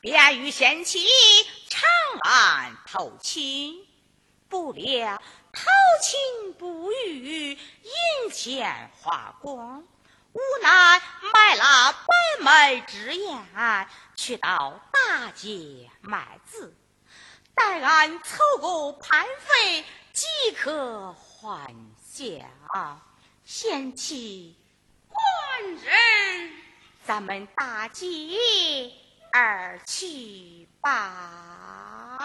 [0.00, 1.06] 便与贤妻
[1.68, 1.88] 长
[2.20, 3.86] 安投亲。
[4.48, 5.20] 不料
[5.52, 5.64] 投
[6.02, 9.82] 亲不遇，银钱花光，
[10.32, 16.76] 无奈卖了百门之言，去到大街卖字。
[17.54, 20.26] 待俺凑够盘费，即
[20.56, 23.00] 可还乡。
[23.44, 24.56] 贤妻，
[25.08, 26.52] 官人，
[27.06, 28.36] 咱们大吉
[29.32, 32.18] 而去吧。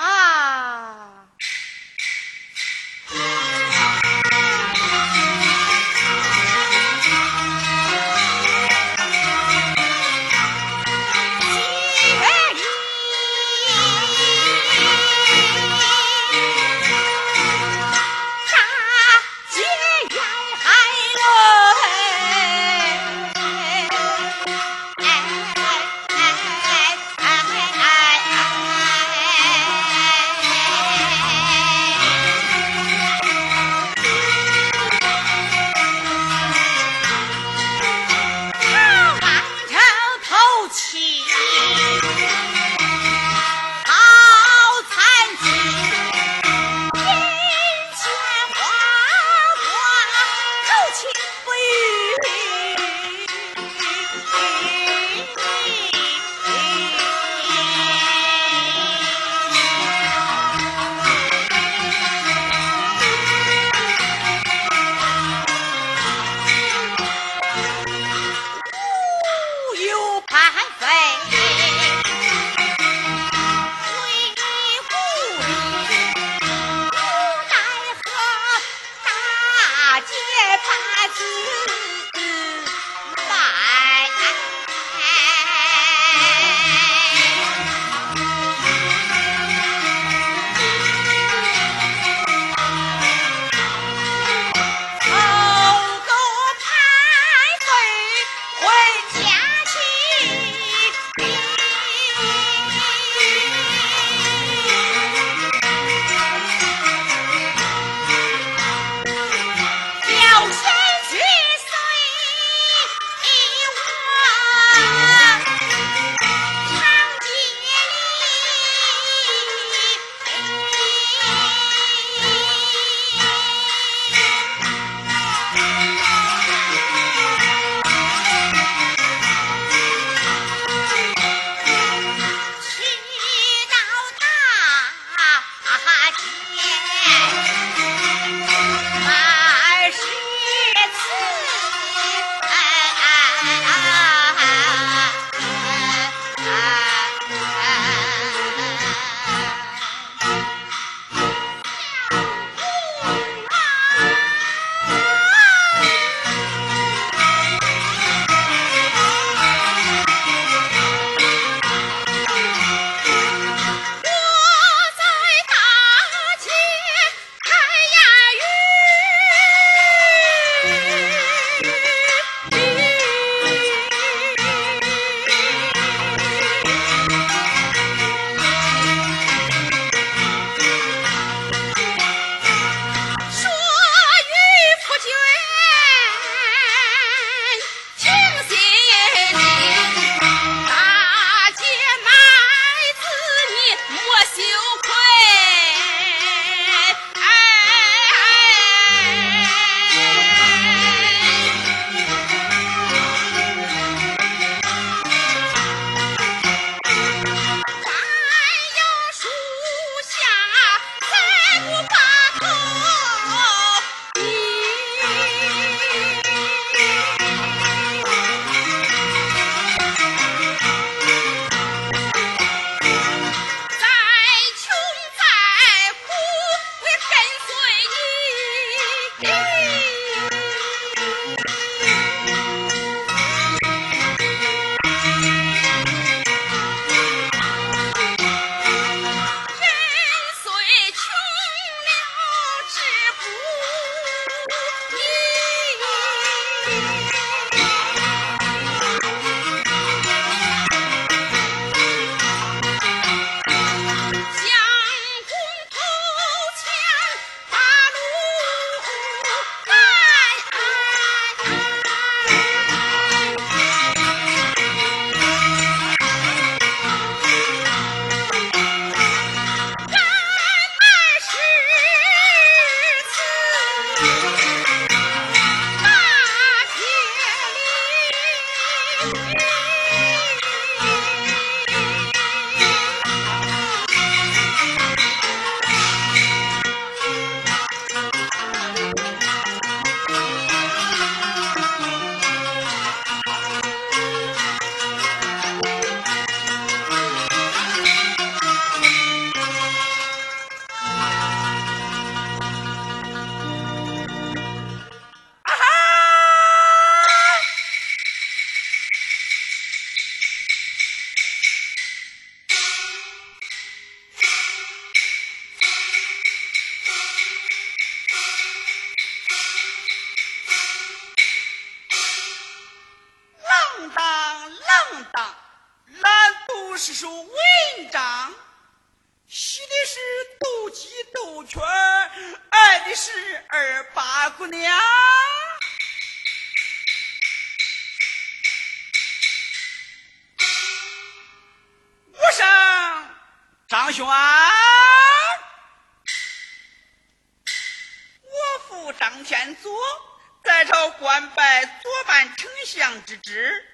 [353.12, 353.66] 之知，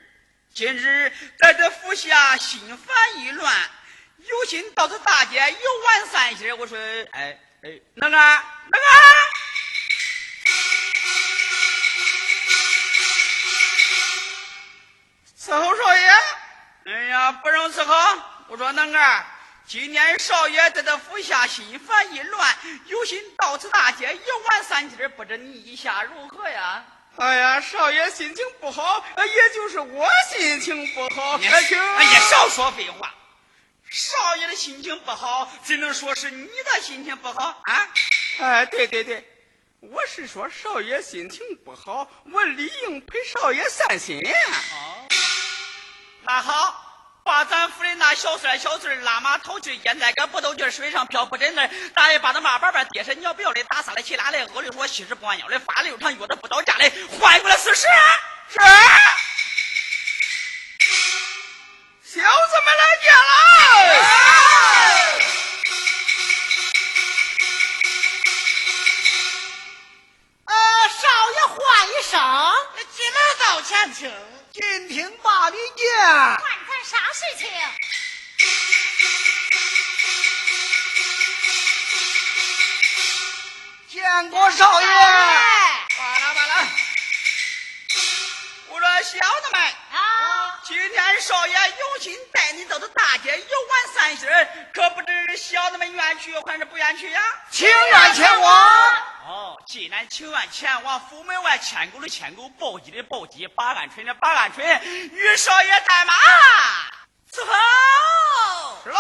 [0.52, 3.54] 今日在这府下心烦意乱，
[4.18, 6.58] 有心到此大街游玩散心。
[6.58, 6.76] 我说，
[7.12, 8.86] 哎哎，那个那个。
[15.40, 16.08] 伺候少爷，
[16.86, 18.22] 哎呀，不容伺候。
[18.48, 19.26] 我说，能个，
[19.68, 26.84] 今天少爷在这府下心烦意乱，有心到此大街游玩散心，不知你意下如何呀？
[27.18, 31.38] 哎呀，少爷心情不好，也就是我心情不好。
[31.38, 33.14] 哎呀，少说废话！
[33.90, 37.90] 少爷的心情不好，只能说是你的心情不好啊！
[38.40, 39.28] 哎，对对对，
[39.80, 44.22] 我是说少爷心情不好，我理应陪少爷散心。
[44.72, 45.08] 好，
[46.22, 46.77] 那好。
[47.46, 57.82] 咱府里那小孙小孙拉马头去，现在搁不斗劲水上漂不真那，大爷把他妈板板，爹是尿不要的，打撒来起拉来，饿的说七十不弯腰的，发了六场约的不到家的，换过来四十。
[58.50, 58.60] 是。
[62.04, 62.87] 小子们来
[95.94, 97.22] 愿去还是不愿去呀？
[97.52, 98.94] 情愿前往。
[99.28, 106.14] 哦，既然情愿前往，府门外牵狗的牵狗，抱鸡的抱鸡，把鹌鹑的把鹌鹑，于少爷带马。
[107.32, 107.54] 伺候，
[108.86, 108.98] 来。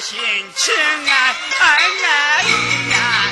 [0.00, 0.18] 心
[0.54, 0.74] 情
[1.06, 2.42] 爱，爱爱
[2.90, 3.25] 呀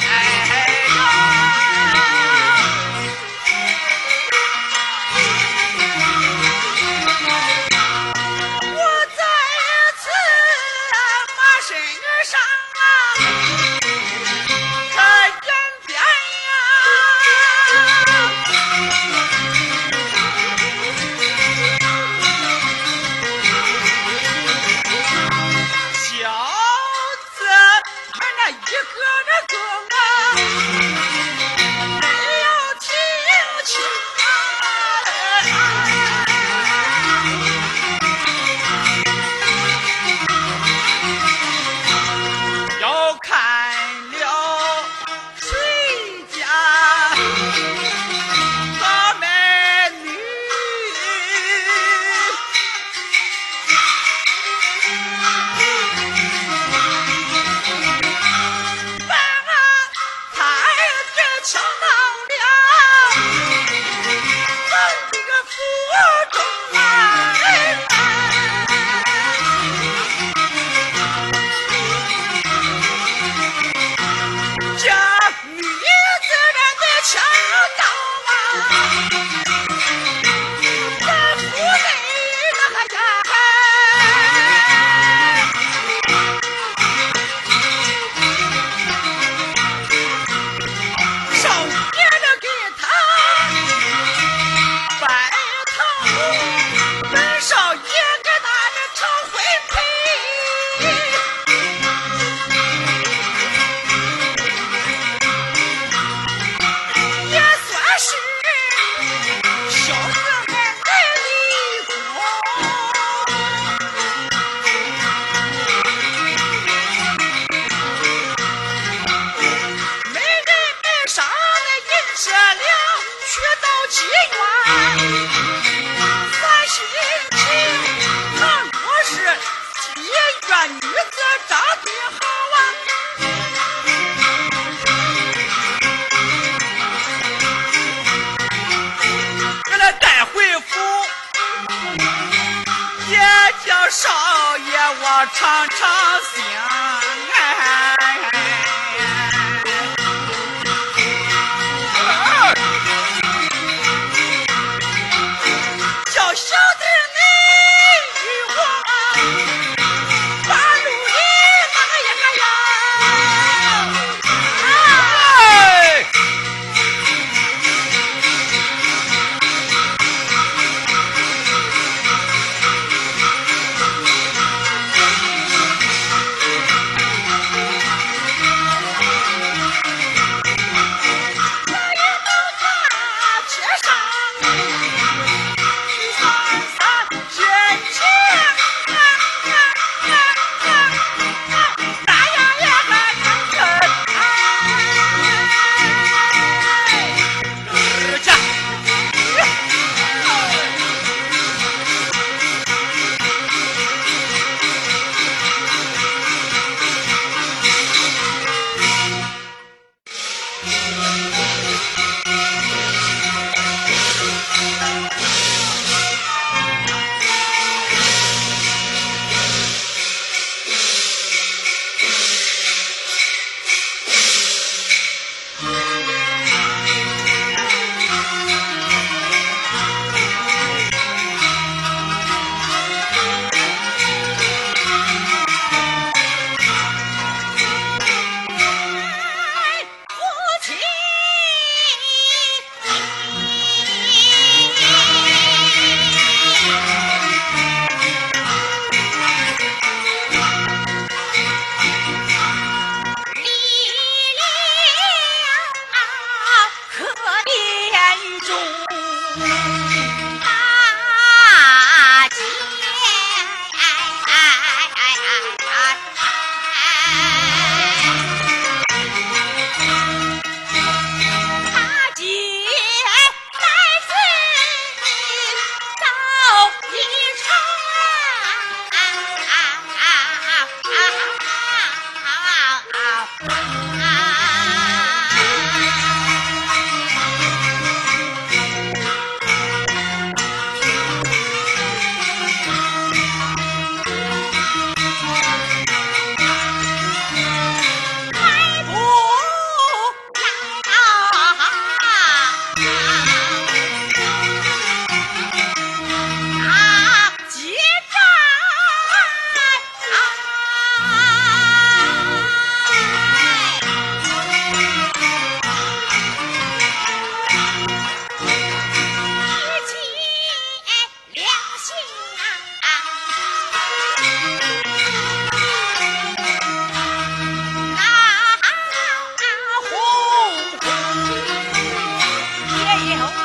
[333.02, 333.44] 以后。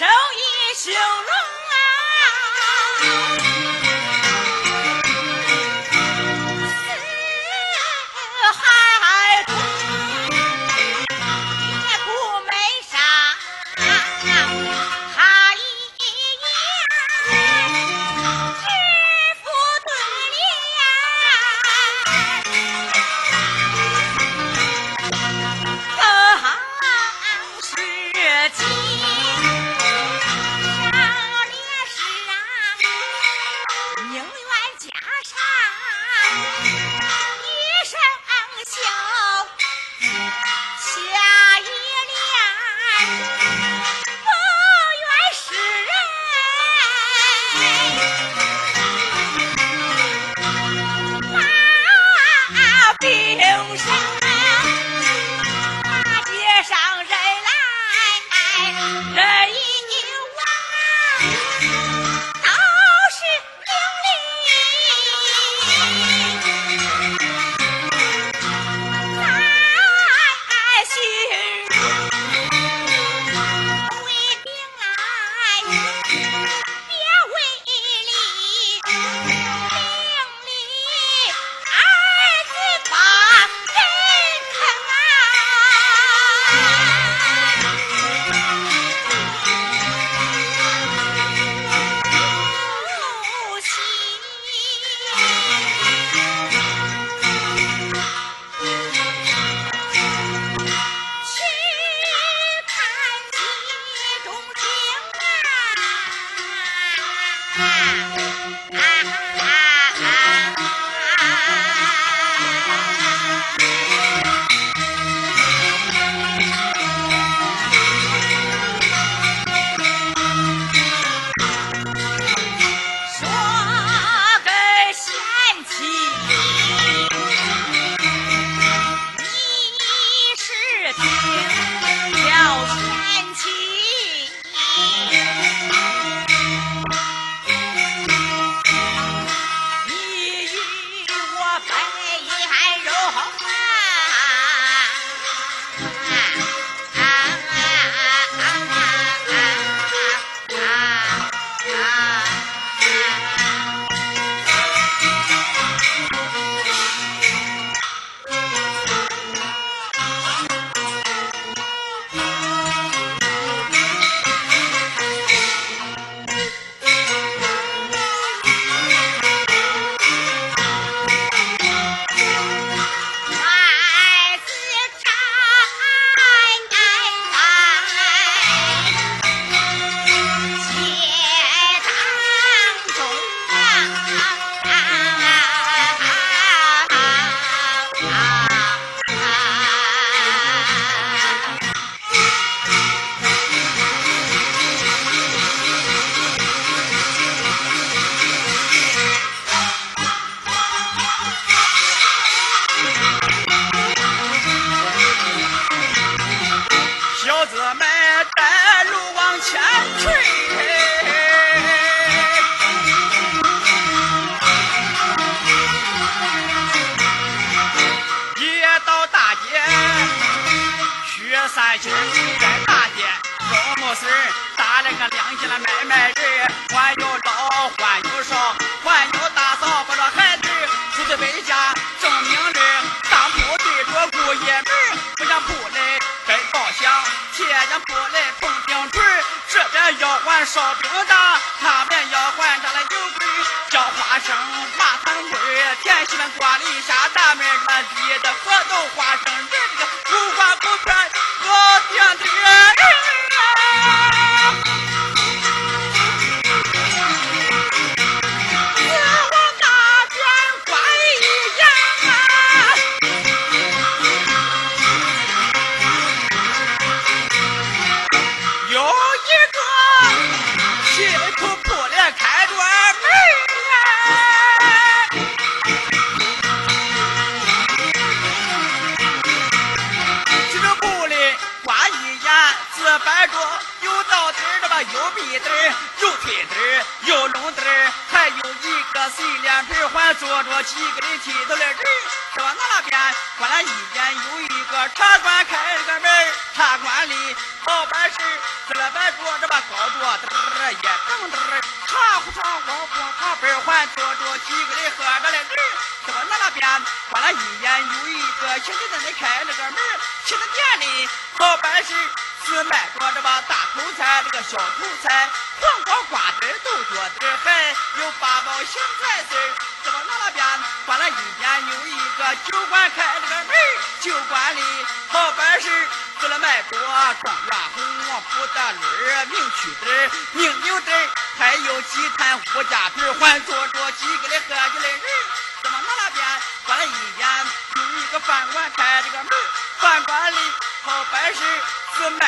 [0.00, 1.61] 啊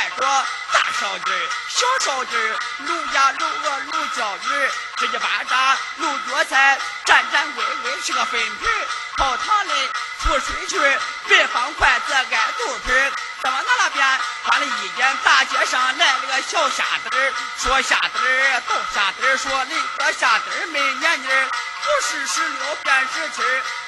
[0.04, 1.30] 是卖着大烧鸡
[1.68, 2.36] 小烧鸡
[2.86, 8.66] 卤鸭、卤鹅、卤椒鱼，这一巴掌卤脚菜，蘸蘸微微是个粉皮
[9.16, 9.70] 泡汤里
[10.22, 10.78] 出水去
[11.26, 12.24] 别放筷子挨
[12.58, 12.92] 肚皮
[13.42, 23.42] 这么那那边看了一眼，大街上来了个小虾子儿，说虾子儿倒虾子儿，说那个虾子儿没年纪儿，不是十六便是七。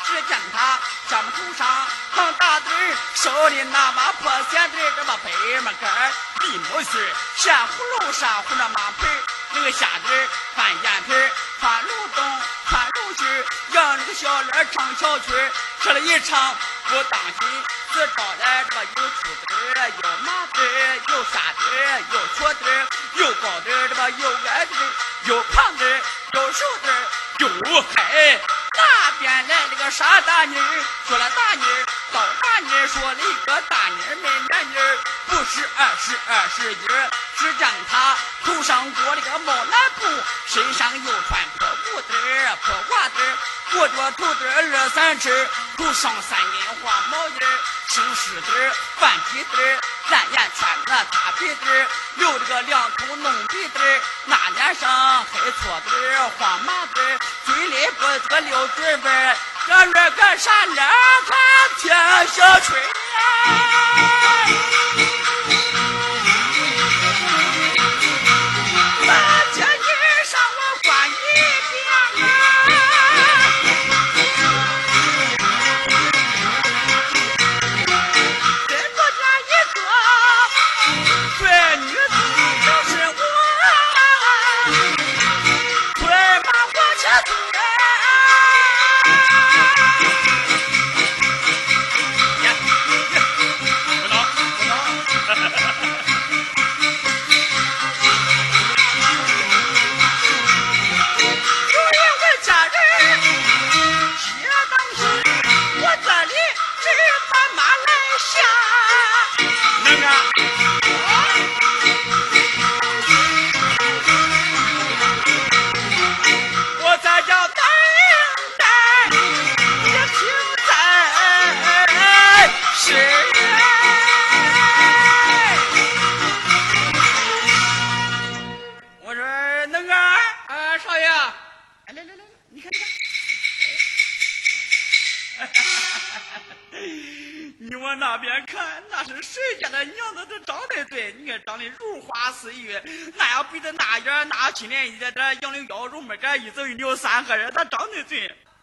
[0.06, 1.66] 只见他肩头上
[2.14, 6.90] 扛大墩儿，手里拿把破线墩儿，这么背么杆儿，立木须
[7.36, 9.08] 咸葫芦上糊着马盆
[9.52, 15.50] 那个虾子儿翻烟盆穿芦冬，穿芦须，养那个小脸唱小曲儿
[15.82, 16.54] 吃了一场
[16.88, 24.92] 不当心，只招来这个有粗墩儿，有麻墩儿，有沙墩儿，有粗墩儿，有高墩儿，这么有矮墩儿，
[25.24, 27.06] 有胖墩儿，有瘦墩儿，
[27.38, 28.40] 有黑。
[28.76, 40.06] 那边来了个傻大妮儿，说了大妮儿，倒大妮儿说了一个大妮儿没年妮儿，不是二十二十一儿，只见他头上裹了个毛蓝布，
[40.46, 43.38] 身上又穿破裤子儿、破褂子，
[43.72, 49.80] 裹着头墩儿二三尺，头上三根黄毛印儿，生湿墩儿、饭皮子儿。
[50.08, 60.88] 蓝眼圈那大鼻子儿留着个两口浓鼻子儿那脸上黑撮子儿黄麻子儿嘴里不这个溜嘴儿，个人个啥脸
[61.26, 61.36] 看
[61.80, 62.80] 天小吹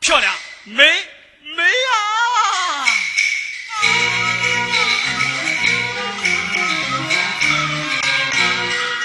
[0.03, 0.35] 漂亮，
[0.65, 0.83] 美
[1.55, 2.85] 美啊！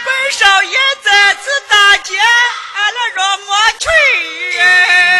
[0.05, 1.59] 本少爷在此。
[2.05, 3.87] 见了若莫去。
[4.57, 5.18] 我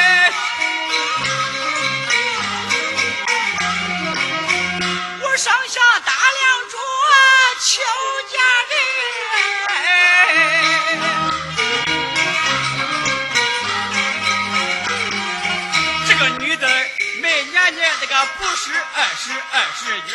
[19.29, 20.11] 是二十一，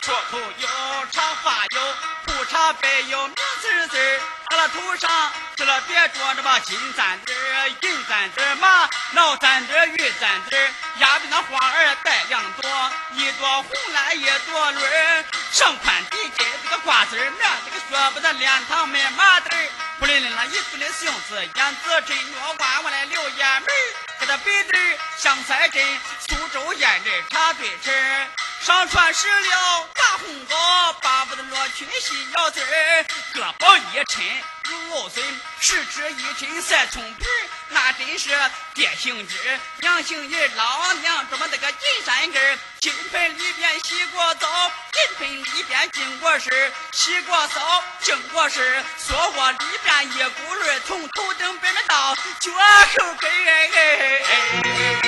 [0.00, 0.68] 出口有
[1.12, 1.80] 长发有
[2.26, 7.32] 裤衩白有明丝丝，他的头上这了别着那么金簪子、
[7.80, 10.56] 银簪子嘛，脑簪子、玉簪子，
[10.98, 14.80] 压边那花儿带两朵，一朵红来一朵绿，
[15.52, 19.68] 上宽底尖这个瓜子儿，面这个雪不得脸膛没麻子儿，
[20.00, 23.68] 不灵灵那一嘴的杏子，眼子真月弯弯来流眼眉
[24.18, 24.72] 这个鼻子
[25.18, 28.28] 像彩针，苏州胭脂插对针
[28.60, 34.22] 上穿石榴大红高，巴不得罗裙细腰子儿，胳膊一抻
[34.64, 35.22] 如藕笋，
[35.60, 37.24] 十指一抻赛葱皮
[37.68, 38.30] 那真是
[38.74, 55.05] 爹姓支，娘姓银，老娘这么那个金山根金盆里边洗过澡，银盆里边经过事洗过澡，经过事说过里边一股轮从头顶边到脚后跟这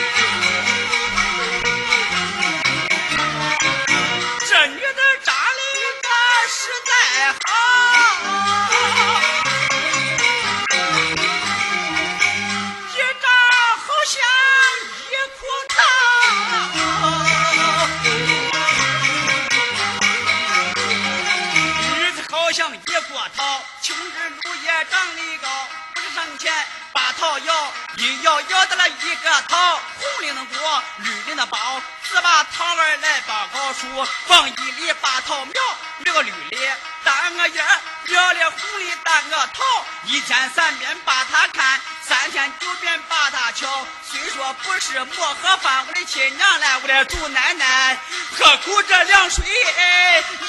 [34.26, 35.62] 放，一里把桃苗，
[35.98, 36.58] 苗个绿里
[37.04, 39.64] 当个叶儿，苗里红里当个桃，
[40.04, 43.86] 一天三遍把它看，三天九遍把它瞧。
[44.10, 47.98] 虽说不是磨河饭，我的亲娘来，我的祖奶奶
[48.32, 49.44] 喝口这凉水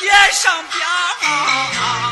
[0.02, 2.09] 也上病。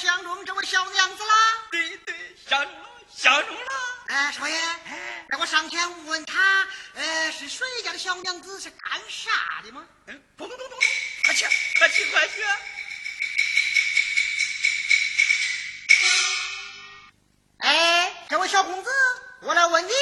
[0.00, 1.34] 相中这位小娘子啦？
[1.70, 3.70] 对对，相中了，相中了。
[4.06, 4.58] 哎，少爷，
[5.28, 9.86] 让我上前问问他，呃，是谁家的小娘子，是干啥的吗？
[10.06, 10.78] 嗯，咚咚咚咚，
[11.24, 11.44] 快去，
[11.76, 12.42] 快去，快去！
[17.58, 18.90] 哎，这位小公子，
[19.42, 19.92] 我来问你，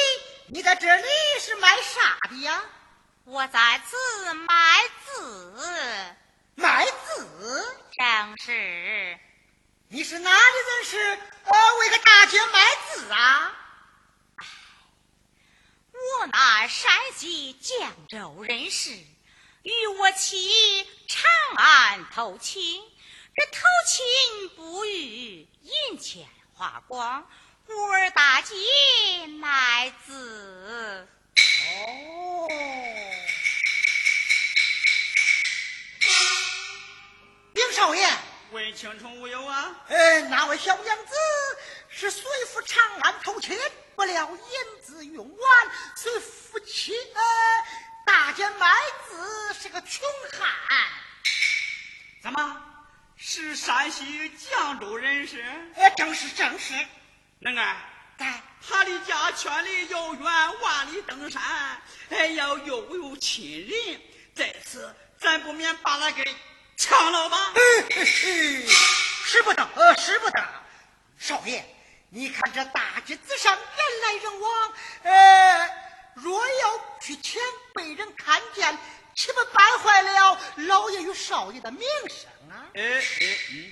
[0.47, 1.07] 你在这里
[1.41, 2.63] 是卖啥的呀？
[3.25, 6.15] 我在此卖字，
[6.55, 7.75] 卖字？
[7.97, 9.19] 正是
[9.91, 11.19] 你是哪里人士？
[11.45, 12.59] 呃，为个大姐卖
[12.93, 13.51] 字啊？
[15.91, 18.91] 我乃山西绛州人士，
[19.63, 22.83] 与我妻长安投亲，
[23.35, 27.27] 这投亲不遇，银钱花光，
[27.65, 28.53] 故而大姐
[29.39, 31.09] 卖字。
[31.87, 32.47] 哦，
[37.55, 38.07] 丁少爷，
[38.51, 39.75] 问清楚无有啊？
[39.87, 41.13] 呃，那位小娘子
[41.87, 43.55] 是随父长安投亲，
[43.95, 47.21] 不料银子用完，随夫妻呃
[48.05, 48.67] 大姐卖
[49.07, 50.49] 字是个穷汉。
[52.23, 52.61] 怎么
[53.17, 55.45] 是山西绛州人士？
[55.75, 56.73] 呃，正是正是，
[57.39, 57.75] 能儿，
[58.17, 60.23] 哎，他的家千里又远，
[60.61, 61.41] 万里登山，
[62.09, 64.01] 哎呀，又有亲人，
[64.33, 66.23] 在此咱不免把他给
[66.79, 67.51] 抢了吧？
[67.53, 70.41] 嘿嘿，使不得，呃，使不得。
[71.17, 71.61] 少爷，
[72.09, 73.65] 你看这大街之上人
[74.01, 75.69] 来人往，呃，
[76.13, 77.41] 若要去抢，
[77.75, 78.77] 被人看见，
[79.13, 82.63] 岂不败坏了老爷与少爷的名声啊？
[82.73, 83.01] 哎哎
[83.51, 83.71] 嗯，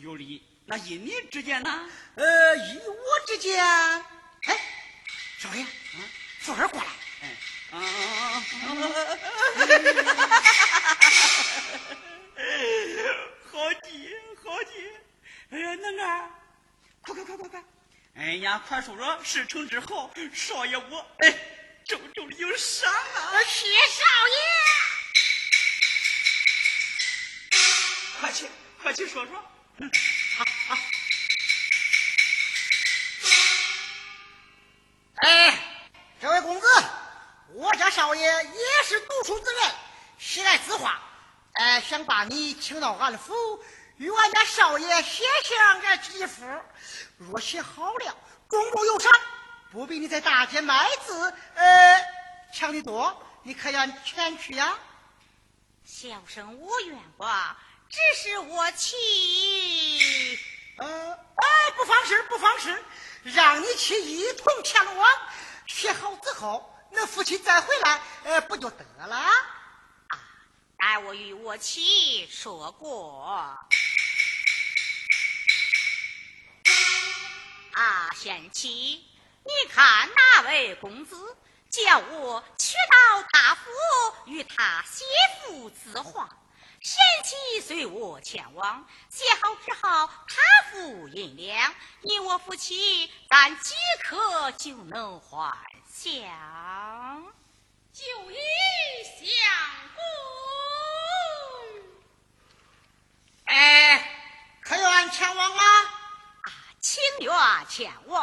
[0.00, 0.42] 有理。
[0.64, 1.88] 那依你之见呢？
[2.14, 4.58] 呃，依我之见，哎，
[5.38, 6.08] 少爷，嗯，
[6.40, 6.86] 凤儿过来。
[7.20, 7.36] 哎
[7.72, 7.78] 啊，
[13.50, 14.70] 好急好急！
[15.50, 16.30] 哎呀，能儿，
[17.00, 17.64] 快快快快快！
[18.16, 21.32] 哎呀，快说说事成之后，少爷我哎，
[21.86, 23.42] 重重的有伤啊！
[23.44, 24.36] 谢少爷。
[28.20, 28.46] 快去
[28.82, 29.42] 快去说说。
[42.06, 43.34] 把你请到俺府，
[43.96, 46.46] 与俺家少爷写上这几幅。
[47.18, 48.16] 若写好了，
[48.48, 49.12] 重重有赏，
[49.72, 52.04] 不比你在大街卖字，呃，
[52.54, 53.22] 强得多。
[53.42, 54.78] 你可愿前去呀？
[55.84, 57.56] 小生无愿吧，
[57.88, 60.38] 只是我妻。
[60.78, 62.84] 呃，哎，不妨事，不妨事，
[63.22, 65.08] 让你去一同前往，
[65.66, 69.16] 写好之后，那夫妻再回来，呃，不就得了？
[70.86, 73.58] 啊，待我与我妻说过。
[77.72, 79.04] 啊，贤妻，
[79.42, 81.36] 你看哪位公子
[81.68, 83.68] 叫我去到大府
[84.26, 85.04] 与他写
[85.40, 86.28] 幅字画？
[86.80, 95.58] 贤妻随我前往，写好之后，他付银两，你我夫妻但即刻就能还
[95.92, 97.34] 乡，
[97.92, 98.36] 就义
[99.18, 99.26] 相
[99.96, 100.45] 公。
[103.46, 104.02] 哎，
[104.62, 105.64] 可愿前往啊？
[106.42, 107.32] 啊，情愿
[107.68, 108.22] 前往。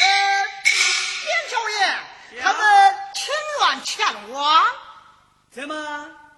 [0.00, 0.04] 呃，
[1.26, 3.26] 严少爷，他们情
[3.60, 4.64] 愿前往。
[5.52, 5.74] 怎么？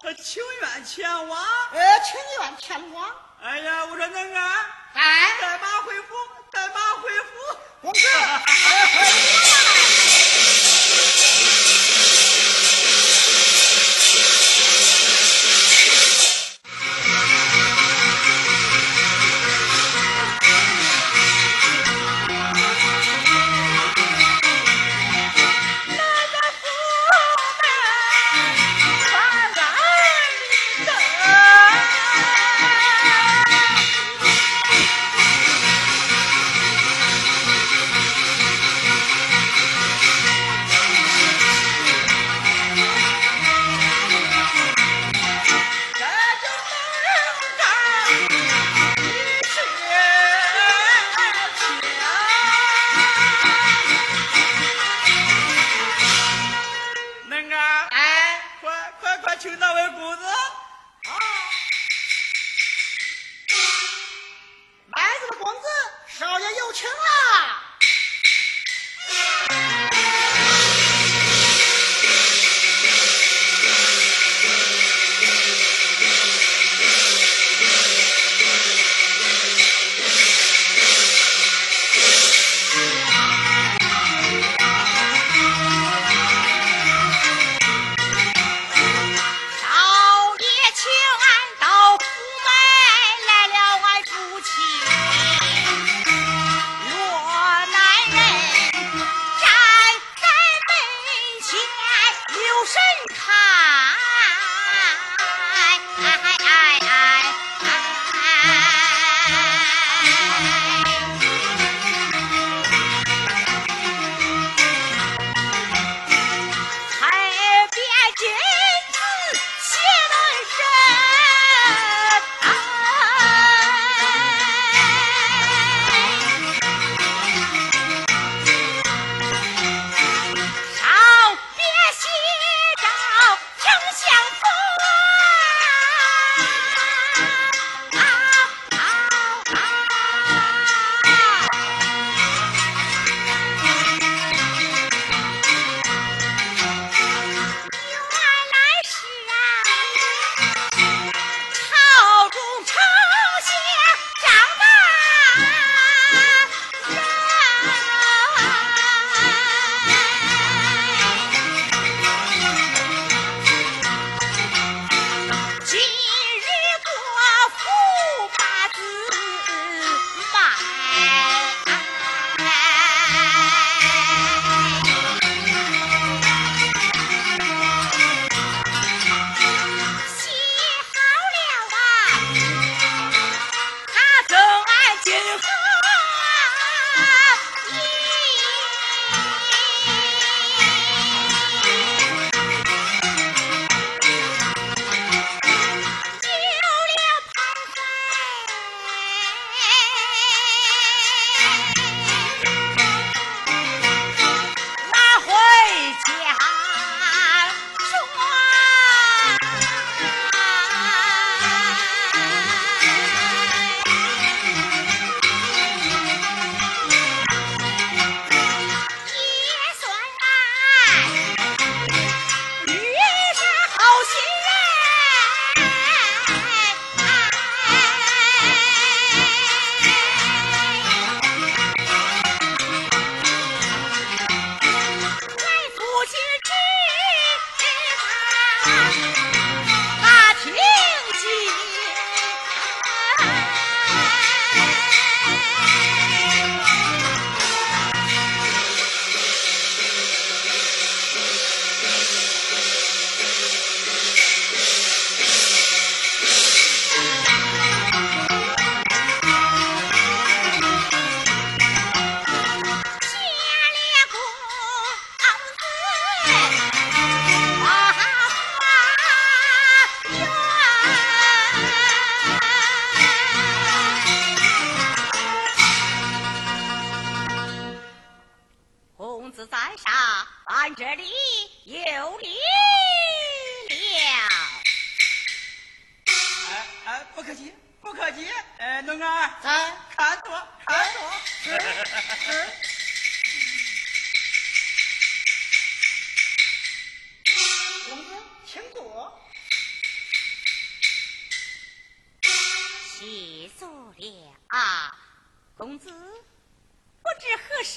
[0.02, 1.40] 他情愿前往？
[1.72, 3.14] 呃，情愿前往。
[3.42, 4.40] 哎呀，我说恁个，
[4.94, 6.14] 哎，带马回府，
[6.50, 8.00] 带马回府，公子。
[8.00, 8.08] 礼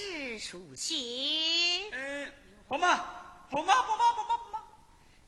[0.03, 1.89] 何时书信？
[1.91, 2.31] 嗯，
[2.67, 4.61] 不忙，不忙，不忙，不忙，不忙。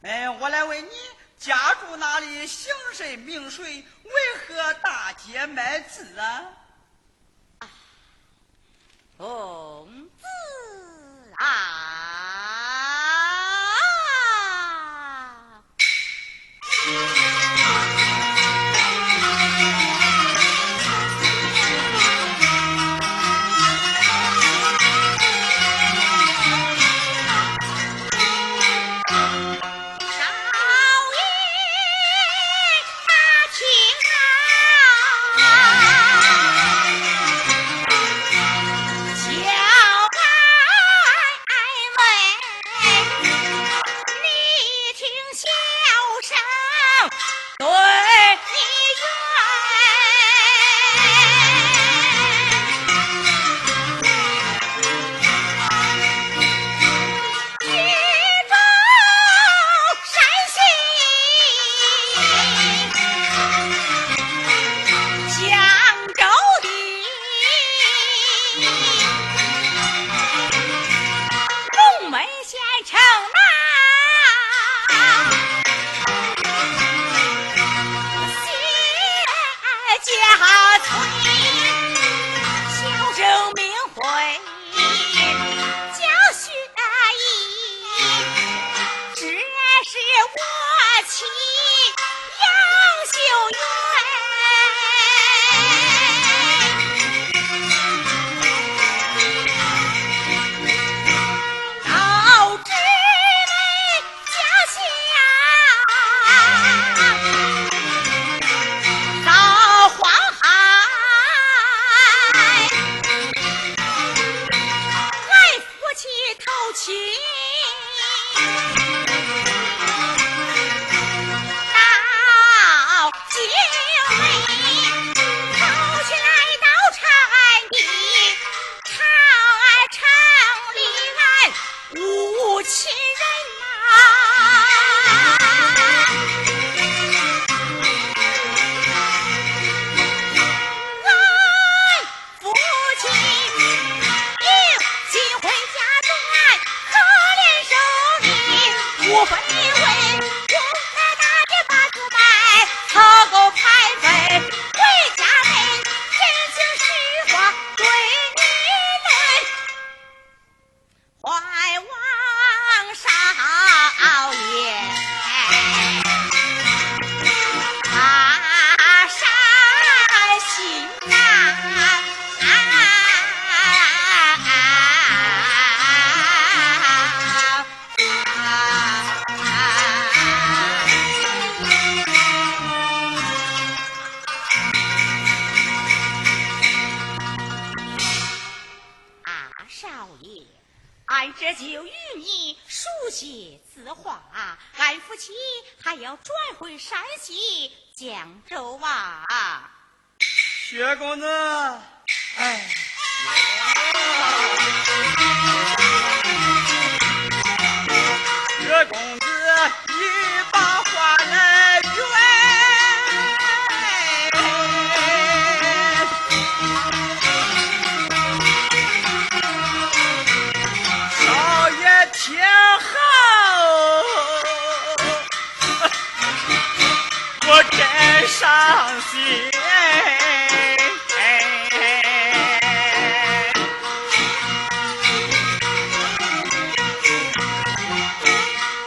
[0.01, 0.91] 哎，我来问你，
[1.37, 2.45] 家住哪里？
[2.45, 3.83] 姓甚名谁？
[4.03, 4.11] 为
[4.47, 6.51] 何大街卖字啊？
[9.17, 9.33] 公子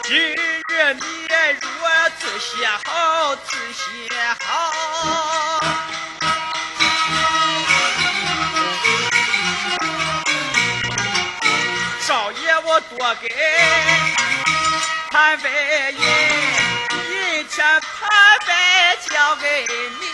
[0.09, 1.02] 今日你
[1.61, 1.84] 若
[2.18, 3.84] 自写好，自写
[4.40, 4.48] 好。
[12.00, 13.28] 少爷，我多给
[15.11, 15.50] 盘费
[15.92, 16.00] 银，
[17.12, 18.09] 银钱盘
[18.46, 18.54] 费
[19.11, 20.09] 交给你。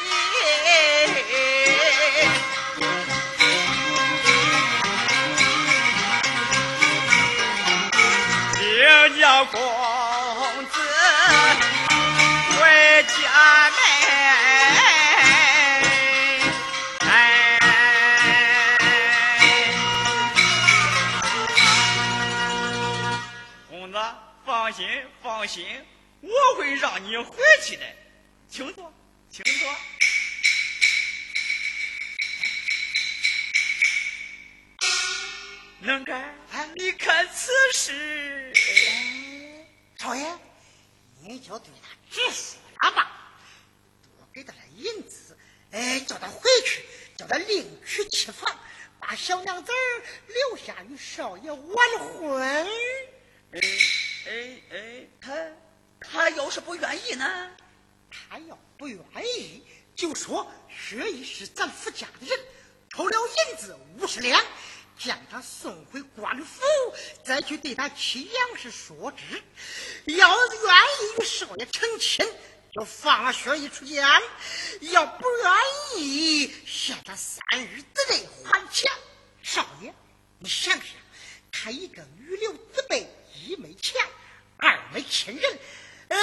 [9.20, 9.83] 要过。
[25.44, 25.66] 放心，
[26.22, 27.82] 我会让你回去的。
[28.48, 28.90] 请坐，
[29.28, 29.76] 请坐。
[35.80, 36.34] 能干，
[36.76, 38.54] 你看此事。
[39.98, 40.34] 少爷，
[41.20, 43.36] 你就对他直说了吧，
[44.16, 45.36] 多给他点银子，
[45.72, 46.82] 哎，叫他回去，
[47.18, 48.58] 叫他另娶妻房，
[48.98, 49.70] 把小娘子
[50.26, 52.66] 留下与少爷完婚。
[54.26, 55.52] 哎哎，他
[56.00, 57.50] 他要是不愿意呢？
[58.10, 58.98] 他要不愿
[59.38, 59.62] 意，
[59.94, 62.38] 就说薛姨是咱夫家的人，
[62.90, 64.42] 偷了银子五十两。
[64.96, 66.62] 将他送回官府，
[67.24, 69.42] 再去对他妻杨氏说知。
[70.04, 72.24] 要愿意与少爷成亲，
[72.72, 74.06] 就放了薛姨出监；
[74.92, 78.88] 要不愿意，限他三日之内还钱。
[79.42, 79.92] 少爷，
[80.38, 80.86] 你想想，
[81.50, 83.08] 他一个女流之辈，
[83.44, 84.00] 一没钱，
[84.56, 85.58] 二没亲人，
[86.08, 86.16] 呃，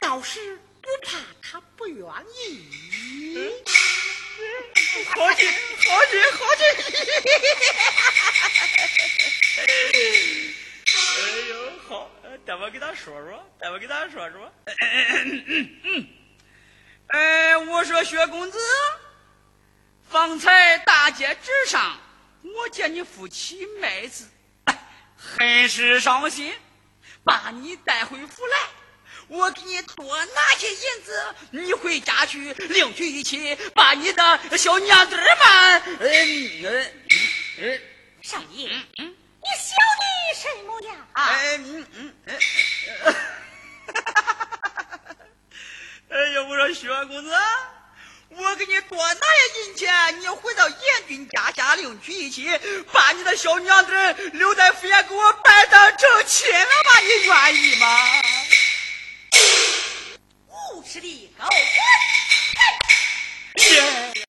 [0.00, 2.06] 倒是不怕他不愿
[2.36, 3.54] 意。
[5.14, 6.62] 好气，好气，好气！
[10.86, 11.52] 哎呦，
[11.88, 12.10] 好，
[12.44, 14.52] 待会给他说说，待会给他说说。
[17.08, 18.58] 哎，我说薛公子，
[20.08, 21.98] 方才大街之上，
[22.42, 24.28] 我见你夫妻卖子，
[25.18, 26.54] 很是伤心，
[27.24, 28.56] 把你带回府来。
[29.28, 35.26] 我给你多拿些银子，你回家去另娶一妻，把你的小娘子们。
[36.00, 36.92] 嗯嗯
[37.58, 37.80] 嗯，
[38.22, 40.02] 少爷，嗯，你小的
[40.34, 40.94] 什么呀？
[41.12, 42.38] 哎嗯嗯嗯，
[43.92, 45.16] 哈哈哈哈哈！
[46.08, 47.30] 哎呀，我说薛公子，
[48.40, 50.78] 我给你多拿些银钱你回到严
[51.08, 52.48] 军家家另娶一妻
[52.92, 53.92] 把你的小娘子
[54.32, 58.22] 留在府衙给我拜当成亲了吧你愿意吗？
[60.70, 61.52] 无耻的狗官
[63.56, 64.27] 耶